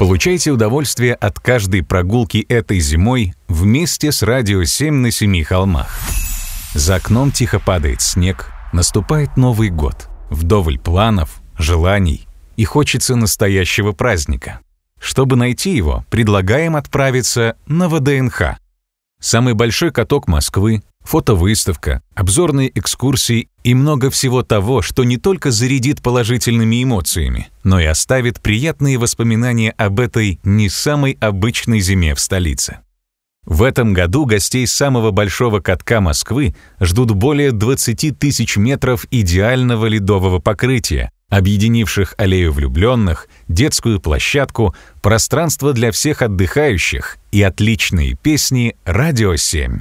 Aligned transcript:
Получайте 0.00 0.50
удовольствие 0.50 1.12
от 1.12 1.38
каждой 1.40 1.82
прогулки 1.82 2.38
этой 2.48 2.80
зимой 2.80 3.34
вместе 3.48 4.12
с 4.12 4.22
«Радио 4.22 4.62
7» 4.62 4.92
на 4.92 5.10
Семи 5.10 5.42
холмах. 5.42 5.94
За 6.72 6.94
окном 6.94 7.30
тихо 7.30 7.60
падает 7.60 8.00
снег, 8.00 8.50
наступает 8.72 9.36
Новый 9.36 9.68
год. 9.68 10.08
Вдоволь 10.30 10.78
планов, 10.78 11.42
желаний 11.58 12.26
и 12.56 12.64
хочется 12.64 13.14
настоящего 13.14 13.92
праздника. 13.92 14.60
Чтобы 14.98 15.36
найти 15.36 15.76
его, 15.76 16.06
предлагаем 16.08 16.76
отправиться 16.76 17.56
на 17.66 17.90
ВДНХ. 17.90 18.56
Самый 19.20 19.52
большой 19.52 19.92
каток 19.92 20.28
Москвы, 20.28 20.82
фотовыставка, 21.02 22.02
обзорные 22.14 22.70
экскурсии 22.78 23.48
и 23.64 23.74
много 23.74 24.10
всего 24.10 24.42
того, 24.42 24.82
что 24.82 25.04
не 25.04 25.16
только 25.16 25.50
зарядит 25.50 26.02
положительными 26.02 26.82
эмоциями, 26.82 27.48
но 27.64 27.80
и 27.80 27.84
оставит 27.84 28.40
приятные 28.40 28.98
воспоминания 28.98 29.70
об 29.72 30.00
этой 30.00 30.38
не 30.44 30.68
самой 30.68 31.16
обычной 31.20 31.80
зиме 31.80 32.14
в 32.14 32.20
столице. 32.20 32.78
В 33.44 33.62
этом 33.62 33.94
году 33.94 34.26
гостей 34.26 34.66
самого 34.66 35.10
большого 35.10 35.60
катка 35.60 36.00
Москвы 36.00 36.54
ждут 36.78 37.12
более 37.12 37.52
20 37.52 38.18
тысяч 38.18 38.56
метров 38.56 39.06
идеального 39.10 39.86
ледового 39.86 40.38
покрытия, 40.38 41.10
объединивших 41.30 42.14
аллею 42.18 42.52
влюбленных, 42.52 43.28
детскую 43.48 44.00
площадку, 44.00 44.74
пространство 45.00 45.72
для 45.72 45.90
всех 45.90 46.22
отдыхающих 46.22 47.16
и 47.32 47.42
отличные 47.42 48.14
песни 48.14 48.76
«Радио 48.84 49.34
7». 49.34 49.80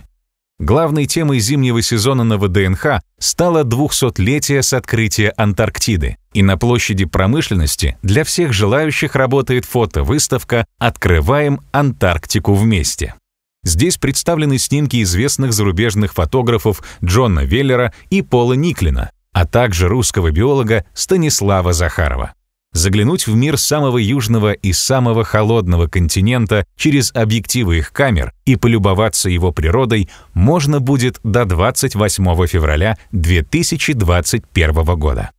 Главной 0.59 1.05
темой 1.05 1.39
зимнего 1.39 1.81
сезона 1.81 2.25
на 2.25 2.37
ВДНХ 2.37 3.01
стало 3.17 3.63
200-летие 3.63 4.61
с 4.61 4.73
открытия 4.73 5.33
Антарктиды, 5.37 6.17
и 6.33 6.43
на 6.43 6.57
площади 6.57 7.05
промышленности 7.05 7.97
для 8.03 8.25
всех 8.25 8.51
желающих 8.51 9.15
работает 9.15 9.63
фотовыставка 9.63 10.65
«Открываем 10.77 11.61
Антарктику 11.71 12.53
вместе». 12.53 13.15
Здесь 13.63 13.97
представлены 13.97 14.57
снимки 14.57 15.01
известных 15.01 15.53
зарубежных 15.53 16.13
фотографов 16.13 16.83
Джона 17.03 17.45
Веллера 17.45 17.93
и 18.09 18.21
Пола 18.21 18.53
Никлина, 18.53 19.11
а 19.31 19.45
также 19.45 19.87
русского 19.87 20.31
биолога 20.31 20.85
Станислава 20.93 21.71
Захарова. 21.71 22.33
Заглянуть 22.73 23.25
в 23.25 23.35
мир 23.35 23.57
самого 23.57 23.97
южного 23.97 24.53
и 24.53 24.73
самого 24.73 25.23
холодного 25.23 25.87
континента 25.87 26.65
через 26.77 27.11
объективы 27.13 27.79
их 27.79 27.91
камер 27.91 28.31
и 28.45 28.55
полюбоваться 28.55 29.29
его 29.29 29.51
природой 29.51 30.07
можно 30.33 30.79
будет 30.79 31.19
до 31.23 31.45
28 31.45 32.47
февраля 32.47 32.97
2021 33.11 34.73
года. 34.97 35.31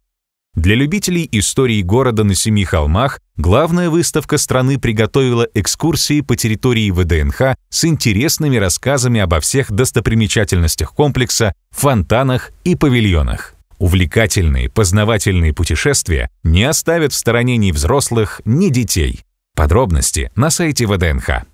Для 0.57 0.75
любителей 0.75 1.29
истории 1.31 1.81
города 1.81 2.25
на 2.25 2.35
Семи 2.35 2.65
холмах 2.65 3.21
главная 3.37 3.89
выставка 3.89 4.37
страны 4.37 4.81
приготовила 4.81 5.47
экскурсии 5.55 6.23
по 6.23 6.35
территории 6.35 6.91
ВДНХ 6.91 7.57
с 7.69 7.85
интересными 7.85 8.57
рассказами 8.57 9.21
обо 9.21 9.39
всех 9.39 9.71
достопримечательностях 9.71 10.93
комплекса, 10.93 11.55
фонтанах 11.71 12.51
и 12.65 12.75
павильонах. 12.75 13.55
Увлекательные, 13.81 14.69
познавательные 14.69 15.55
путешествия 15.55 16.29
не 16.43 16.65
оставят 16.65 17.15
в 17.15 17.17
стороне 17.17 17.57
ни 17.57 17.73
взрослых, 17.73 18.43
ни 18.45 18.69
детей. 18.69 19.25
Подробности 19.57 20.31
на 20.37 20.51
сайте 20.51 20.87
ВДНХ. 20.87 21.47